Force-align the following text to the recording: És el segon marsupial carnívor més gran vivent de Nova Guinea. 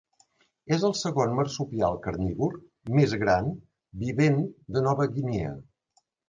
És 0.77 0.85
el 0.87 0.93
segon 1.01 1.35
marsupial 1.39 1.99
carnívor 2.05 2.55
més 2.95 3.13
gran 3.25 3.51
vivent 4.07 4.41
de 4.79 4.83
Nova 4.89 5.09
Guinea. 5.13 5.55